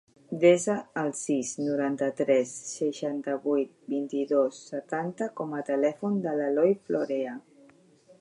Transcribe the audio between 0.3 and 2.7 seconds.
Desa el sis, noranta-tres,